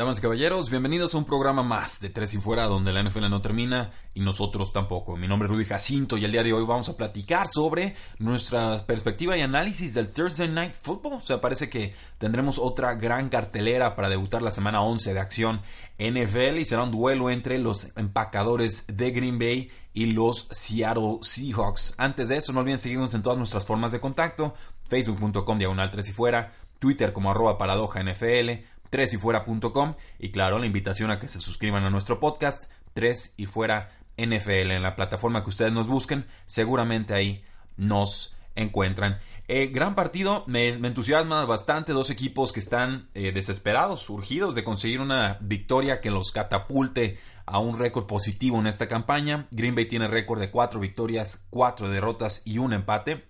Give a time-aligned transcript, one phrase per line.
[0.00, 3.28] Damas y caballeros, bienvenidos a un programa más de Tres y Fuera, donde la NFL
[3.28, 5.14] no termina y nosotros tampoco.
[5.14, 8.78] Mi nombre es Rudy Jacinto y el día de hoy vamos a platicar sobre nuestra
[8.86, 11.12] perspectiva y análisis del Thursday Night Football.
[11.12, 15.60] O sea, parece que tendremos otra gran cartelera para debutar la semana 11 de acción
[15.98, 21.92] NFL y será un duelo entre los empacadores de Green Bay y los Seattle Seahawks.
[21.98, 24.54] Antes de eso, no olviden seguirnos en todas nuestras formas de contacto,
[24.88, 31.10] facebook.com diagonal 3 y fuera, Twitter como arroba paradoja NFL, 3yfuera.com y claro, la invitación
[31.10, 35.50] a que se suscriban a nuestro podcast 3 y fuera NFL en la plataforma que
[35.50, 37.44] ustedes nos busquen, seguramente ahí
[37.76, 39.18] nos encuentran.
[39.48, 45.00] Eh, gran partido, me, entusiasma bastante, dos equipos que están eh, desesperados, urgidos de conseguir
[45.00, 49.48] una victoria que los catapulte a un récord positivo en esta campaña.
[49.50, 53.29] Green Bay tiene récord de cuatro victorias, cuatro derrotas y un empate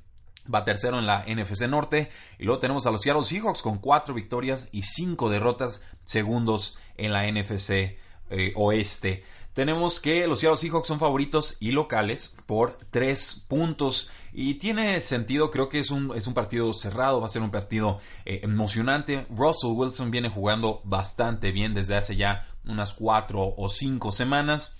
[0.53, 2.11] va tercero en la NFC Norte.
[2.39, 7.13] Y luego tenemos a los Seattle Seahawks con cuatro victorias y cinco derrotas, segundos en
[7.13, 7.99] la NFC
[8.31, 9.25] eh, Oeste.
[9.53, 14.09] Tenemos que los Seattle Seahawks son favoritos y locales por tres puntos.
[14.33, 17.51] Y tiene sentido, creo que es un, es un partido cerrado, va a ser un
[17.51, 19.27] partido eh, emocionante.
[19.29, 24.77] Russell Wilson viene jugando bastante bien desde hace ya unas cuatro o cinco semanas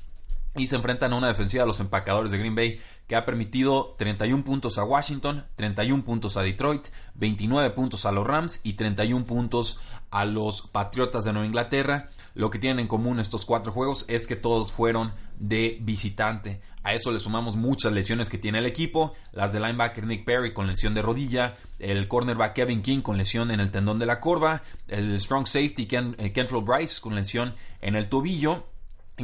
[0.57, 3.95] y se enfrentan a una defensiva de los empacadores de Green Bay que ha permitido
[3.99, 9.27] 31 puntos a Washington, 31 puntos a Detroit, 29 puntos a los Rams y 31
[9.27, 9.79] puntos
[10.11, 12.09] a los Patriotas de Nueva Inglaterra.
[12.35, 16.61] Lo que tienen en común estos cuatro juegos es que todos fueron de visitante.
[16.83, 20.55] A eso le sumamos muchas lesiones que tiene el equipo, las del linebacker Nick Perry
[20.55, 24.19] con lesión de rodilla, el cornerback Kevin King con lesión en el tendón de la
[24.19, 28.70] corva, el strong safety Ken, eh, Bryce con lesión en el tobillo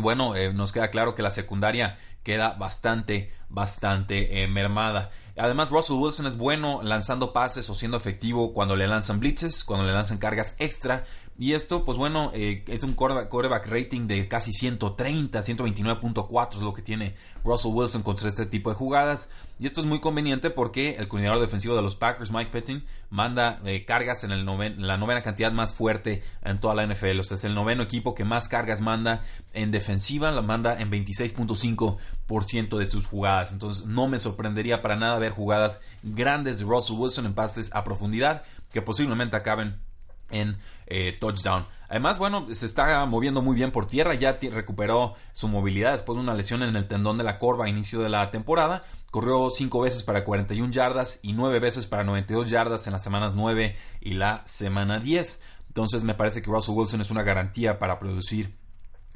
[0.00, 5.10] bueno, eh, nos queda claro que la secundaria queda bastante, bastante eh, mermada.
[5.36, 9.86] Además, Russell Wilson es bueno lanzando pases o siendo efectivo cuando le lanzan blitzes, cuando
[9.86, 11.04] le lanzan cargas extra.
[11.38, 16.72] Y esto, pues bueno, eh, es un quarterback, rating de casi 130, 129.4 es lo
[16.72, 17.14] que tiene
[17.44, 19.30] Russell Wilson contra este tipo de jugadas.
[19.58, 23.60] Y esto es muy conveniente porque el coordinador defensivo de los Packers, Mike Pettin, manda
[23.66, 24.47] eh, cargas en, el
[24.78, 27.20] la novena cantidad más fuerte en toda la NFL.
[27.20, 29.22] O sea, es el noveno equipo que más cargas manda
[29.53, 33.53] en defensiva, la manda en 26.5% de sus jugadas.
[33.53, 37.84] Entonces, no me sorprendería para nada ver jugadas grandes de Russell Wilson en pases a
[37.84, 38.42] profundidad
[38.72, 39.84] que posiblemente acaben
[40.31, 41.66] en eh, touchdown.
[41.88, 46.22] Además, bueno, se está moviendo muy bien por tierra, ya recuperó su movilidad después de
[46.22, 48.82] una lesión en el tendón de la corva a inicio de la temporada.
[49.10, 53.34] Corrió 5 veces para 41 yardas y 9 veces para 92 yardas en las semanas
[53.34, 55.42] 9 y la semana 10.
[55.69, 58.56] Entonces me parece que Russell Wilson es una garantía para producir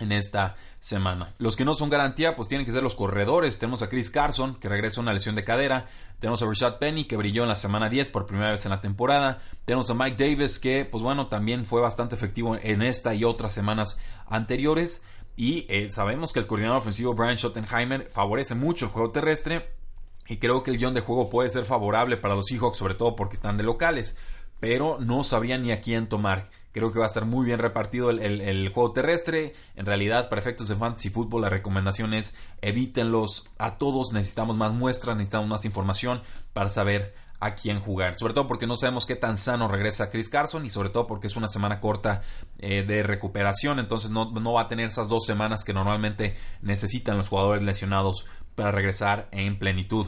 [0.01, 1.35] en esta semana.
[1.39, 3.59] Los que no son garantía, pues tienen que ser los corredores.
[3.59, 5.87] Tenemos a Chris Carson, que regresa a una lesión de cadera.
[6.19, 8.81] Tenemos a Rashad Penny, que brilló en la semana 10 por primera vez en la
[8.81, 9.41] temporada.
[9.65, 13.53] Tenemos a Mike Davis, que, pues bueno, también fue bastante efectivo en esta y otras
[13.53, 15.03] semanas anteriores.
[15.37, 19.75] Y eh, sabemos que el coordinador ofensivo Brian Schottenheimer favorece mucho el juego terrestre.
[20.29, 23.17] Y creo que el guion de juego puede ser favorable para los Seahawks, sobre todo
[23.17, 24.17] porque están de locales.
[24.61, 26.49] Pero no sabría ni a quién tomar.
[26.73, 29.55] Creo que va a estar muy bien repartido el, juego terrestre.
[29.75, 34.13] En realidad, para efectos de fantasy fútbol, la recomendación es evítenlos a todos.
[34.13, 36.23] Necesitamos más muestras, necesitamos más información
[36.53, 38.15] para saber a quién jugar.
[38.15, 41.27] Sobre todo porque no sabemos qué tan sano regresa Chris Carson y sobre todo porque
[41.27, 42.23] es una semana corta
[42.59, 43.81] eh, de recuperación.
[43.81, 48.27] Entonces no, no va a tener esas dos semanas que normalmente necesitan los jugadores lesionados
[48.55, 50.07] para regresar en plenitud.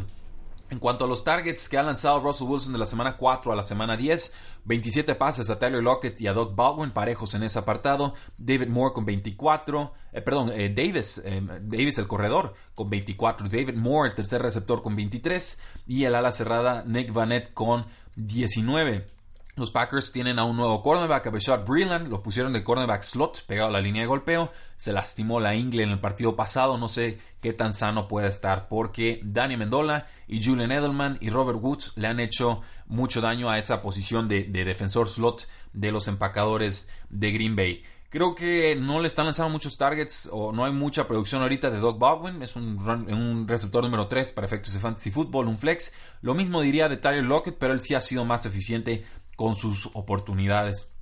[0.72, 3.54] En cuanto a los targets que ha lanzado Russell Wilson de la semana 4 a
[3.54, 4.32] la semana 10,
[4.64, 8.14] 27 pases a Tyler Lockett y a Doug Baldwin, parejos en ese apartado.
[8.38, 13.74] David Moore con 24, eh, perdón, eh, Davis, eh, Davis el corredor con 24, David
[13.74, 17.84] Moore el tercer receptor con 23 y el ala cerrada Nick Vanette con
[18.16, 19.06] 19.
[19.54, 23.44] Los Packers tienen a un nuevo cornerback, a Bashad Breland, lo pusieron de cornerback slot,
[23.44, 24.50] pegado a la línea de golpeo.
[24.76, 28.66] Se lastimó la ingle en el partido pasado, no sé qué tan sano puede estar,
[28.68, 33.58] porque Danny Mendola y Julian Edelman y Robert Woods le han hecho mucho daño a
[33.58, 37.82] esa posición de, defensor slot de los empacadores de Green Bay.
[38.08, 41.78] Creo que no le están lanzando muchos targets o no hay mucha producción ahorita de
[41.78, 42.42] Doug Baldwin.
[42.42, 45.94] Es un, un receptor número 3 para efectos de fantasy football, un flex.
[46.20, 49.02] Lo mismo diría de Tyler Lockett, pero él sí ha sido más eficiente
[49.42, 50.92] con sus oportunidades.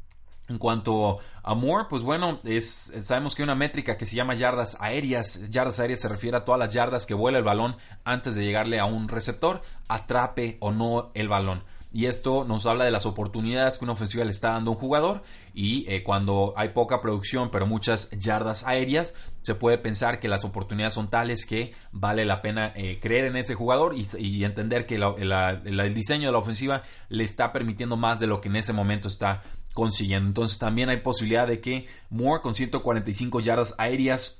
[0.49, 4.33] En cuanto a Moore, pues bueno, es, sabemos que hay una métrica que se llama
[4.33, 5.51] yardas aéreas.
[5.51, 8.81] Yardas aéreas se refiere a todas las yardas que vuela el balón antes de llegarle
[8.81, 13.79] a un receptor, atrape o no el balón y esto nos habla de las oportunidades
[13.79, 15.23] que una ofensiva le está dando a un jugador
[15.55, 20.45] y eh, cuando hay poca producción pero muchas yardas aéreas se puede pensar que las
[20.45, 24.97] oportunidades son tales que vale la pena eh, creer en ese jugador y, entender que
[24.97, 29.09] el diseño de la ofensiva le está permitiendo más de lo que en ese momento
[29.09, 29.43] está
[29.75, 30.29] consiguiendo.
[30.29, 34.40] Entonces también hay posibilidad de que Moore con 145 yardas aéreas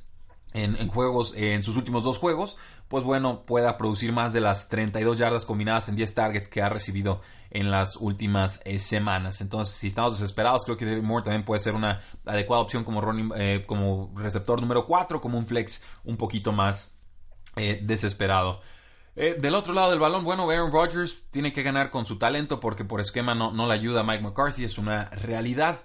[0.53, 2.57] en, juegos, en sus últimos dos juegos,
[2.89, 6.69] pues bueno, pueda producir más de las 32 yardas combinadas en 10 targets que ha
[6.69, 7.21] recibido
[7.51, 9.41] en las últimas eh, semanas.
[9.41, 13.01] Entonces, si estamos desesperados, creo que David Moore también puede ser una adecuada opción como,
[13.37, 16.95] eh, como receptor número 4, como un flex un poquito más
[17.57, 18.61] eh, desesperado.
[19.15, 22.85] del otro lado del balón, bueno, Aaron Rodgers tiene que ganar con su talento porque
[22.85, 25.85] por esquema no, no le ayuda a Mike McCarthy, es una realidad.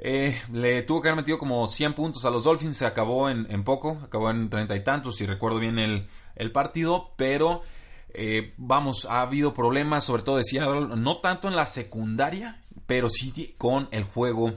[0.00, 3.64] Eh, le tuvo que haber metido como 100 puntos a los Dolphins, se acabó en,
[3.64, 7.62] poco, acabó en treinta y tantos, si recuerdo bien el, partido, pero
[8.10, 13.54] eh, vamos, ha habido problemas, sobre todo decía no tanto en la secundaria, pero sí
[13.58, 14.54] con el juego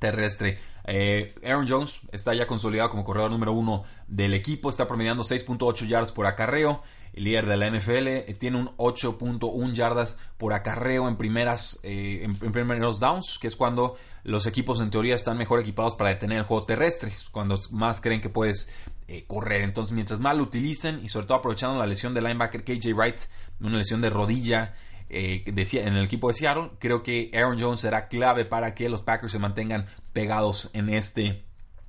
[0.00, 0.58] terrestre.
[0.86, 5.86] Eh, Aaron Jones está ya consolidado como corredor número uno del equipo, está promediando 6.8
[5.86, 6.82] yardas por acarreo
[7.14, 12.22] el líder de la NFL, eh, tiene un 8.1 yardas por acarreo en primeras eh,
[12.24, 16.38] en, primeros downs, que es cuando los equipos en teoría están mejor equipados para detener
[16.38, 18.68] el juego terrestre, cuando más creen que puedes
[19.06, 19.62] eh, correr.
[19.62, 23.20] Entonces, mientras más lo utilicen y sobre todo aprovechando la lesión del linebacker KJ Wright,
[23.60, 24.74] una lesión de rodilla
[25.08, 29.30] en el equipo de Seattle, creo que Aaron Jones será clave para que los Packers
[29.30, 31.44] se mantengan pegados en este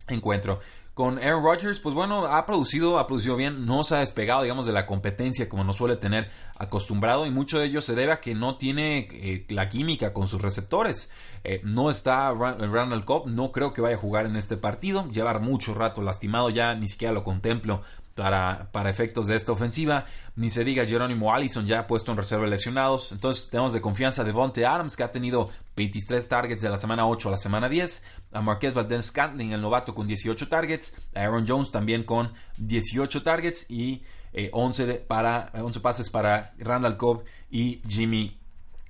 [0.07, 0.59] encuentro.
[0.95, 4.65] Con Aaron Rodgers, pues bueno, ha producido, ha producido bien, no se ha despegado, digamos,
[4.65, 8.21] de la competencia como nos suele tener acostumbrado y mucho de ello se debe a
[8.21, 11.11] que no tiene eh, la química con sus receptores.
[11.43, 15.41] Eh, no está Randall Cobb, no creo que vaya a jugar en este partido, llevar
[15.41, 17.81] mucho rato lastimado ya, ni siquiera lo contemplo
[18.15, 20.05] para, para, efectos de esta ofensiva.
[20.37, 23.11] Ni se diga Jerónimo Allison ya puesto en reserva de lesionados.
[23.11, 27.29] Entonces tenemos de confianza Devonte Adams que ha tenido 23 targets de la semana 8
[27.29, 28.03] a la semana 10.
[28.33, 30.93] A Marquez Valdez Scantling, el novato, con 18 targets.
[31.13, 33.69] A Aaron Jones también con 18 targets.
[33.69, 34.03] Y
[34.51, 38.37] 11, eh, para, 11 pases para Randall Cobb y Jimmy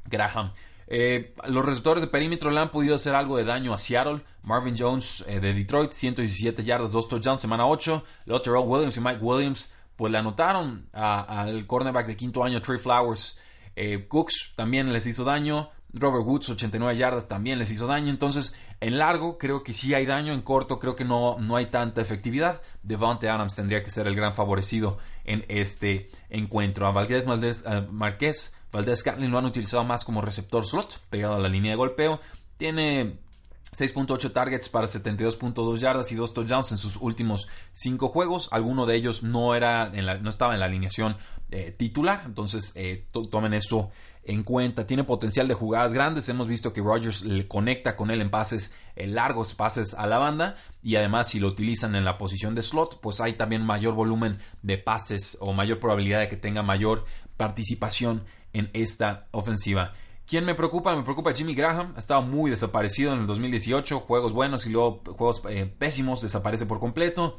[0.05, 0.51] Graham.
[0.87, 4.21] Eh, los receptores de perímetro le han podido hacer algo de daño a Seattle.
[4.43, 8.03] Marvin Jones eh, de Detroit, 117 yardas, 2 touchdowns, semana 8.
[8.43, 13.39] Terrell Williams y Mike Williams, pues le anotaron al cornerback de quinto año, Trey Flowers.
[13.75, 15.69] Eh, Cooks también les hizo daño.
[15.95, 18.09] Robert Woods, 89 yardas, también les hizo daño.
[18.09, 21.67] Entonces, en largo creo que sí hay daño, en corto creo que no, no hay
[21.67, 22.61] tanta efectividad.
[22.83, 26.85] Devante Adams tendría que ser el gran favorecido en este encuentro.
[26.85, 27.25] A Valdez
[27.89, 31.77] Marquez Valdez Catlin lo han utilizado más como receptor slot, pegado a la línea de
[31.77, 32.19] golpeo.
[32.57, 33.19] Tiene
[33.71, 38.49] 6.8 targets para 72.2 yardas y 2 touchdowns en sus últimos 5 juegos.
[38.51, 41.15] Alguno de ellos no, era no estaba en la alineación
[41.51, 43.91] eh, titular, entonces eh, tomen eso
[44.25, 44.87] en cuenta.
[44.87, 46.27] Tiene potencial de jugadas grandes.
[46.29, 50.17] Hemos visto que Rodgers le conecta con él en pases en largos, pases a la
[50.17, 50.55] banda.
[50.83, 54.39] Y además, si lo utilizan en la posición de slot, pues hay también mayor volumen
[54.61, 57.05] de pases o mayor probabilidad de que tenga mayor
[57.37, 59.93] participación en esta ofensiva.
[60.27, 60.95] ¿Quién me preocupa?
[60.95, 61.93] Me preocupa Jimmy Graham.
[61.95, 63.99] Ha estado muy desaparecido en el 2018.
[63.99, 66.21] Juegos buenos y luego juegos eh, pésimos.
[66.21, 67.37] Desaparece por completo.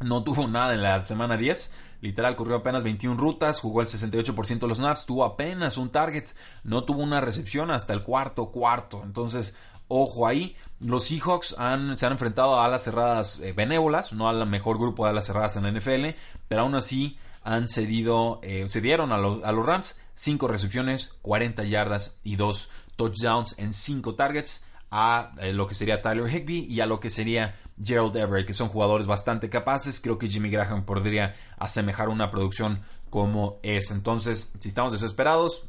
[0.00, 1.74] No tuvo nada en la semana 10.
[2.02, 6.24] Literal, corrió apenas 21 rutas, jugó el 68% de los snaps, tuvo apenas un target,
[6.64, 9.02] no tuvo una recepción hasta el cuarto cuarto.
[9.04, 9.54] Entonces,
[9.86, 10.56] ojo ahí.
[10.80, 15.04] Los Seahawks han, se han enfrentado a alas cerradas eh, benévolas, no al mejor grupo
[15.04, 16.18] de alas cerradas en la NFL,
[16.48, 22.16] pero aún así han cedido, eh, cedieron a, a los Rams 5 recepciones, 40 yardas
[22.24, 26.86] y 2 touchdowns en 5 targets a eh, lo que sería Tyler Higby y a
[26.86, 30.00] lo que sería Gerald Everett, que son jugadores bastante capaces.
[30.00, 33.90] Creo que Jimmy Graham podría asemejar una producción como es.
[33.90, 35.64] Entonces, si estamos desesperados,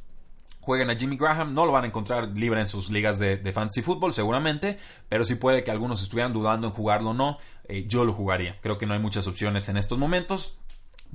[0.59, 1.53] jueguen a Jimmy Graham.
[1.53, 4.77] No lo van a encontrar libre en sus ligas de, fantasy fútbol, seguramente,
[5.07, 7.37] pero sí puede que algunos estuvieran dudando en jugarlo o no.
[7.69, 8.59] Eh, yo lo jugaría.
[8.59, 10.57] Creo que no hay muchas opciones en estos momentos.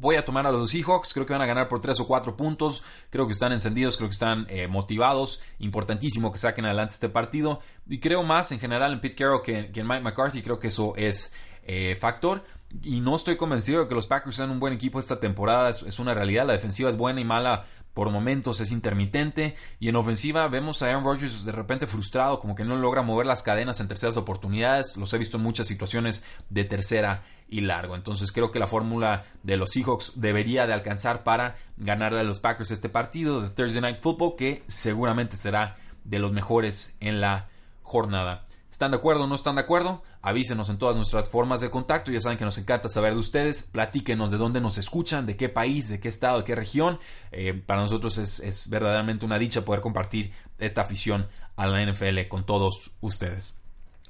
[0.01, 2.37] Voy a tomar a los Seahawks, creo que van a ganar por 3 o 4
[2.37, 7.09] puntos, creo que están encendidos, creo que están eh, motivados, importantísimo que saquen adelante este
[7.09, 10.69] partido y creo más en general en Pete Carroll que, en Mike McCarthy, creo que
[10.69, 11.33] eso es
[11.65, 12.45] eh, factor
[12.83, 15.99] y no estoy convencido de que los Packers sean un buen equipo esta temporada, es,
[15.99, 17.65] una realidad, la defensiva es buena y mala
[17.99, 22.55] por momentos es intermitente y en ofensiva vemos a Aaron Rodgers de repente frustrado, como
[22.55, 26.25] que no logra mover las cadenas en terceras oportunidades, los he visto en muchas situaciones
[26.49, 27.97] de tercera y largo.
[27.97, 32.39] Entonces creo que la fórmula de los Seahawks debería de alcanzar para ganarle a los
[32.39, 35.75] Packers este partido de Thursday Night Football que seguramente será
[36.05, 37.49] de los mejores en la
[37.83, 38.47] jornada.
[38.79, 40.05] ¿Están de acuerdo o no están de acuerdo?
[40.23, 42.13] Avísenos en todas nuestras formas de contacto.
[42.13, 43.65] Ya saben que nos encanta saber de ustedes.
[43.65, 47.01] Platíquenos de dónde nos escuchan, de qué país, de qué estado, de qué región.
[47.33, 50.31] Eh, para nosotros es, es verdaderamente una dicha poder compartir
[50.61, 53.61] esta afición a la NFL con todos ustedes.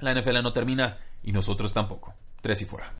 [0.00, 2.12] La NFL no termina y nosotros tampoco.
[2.42, 2.92] Tres y fuera.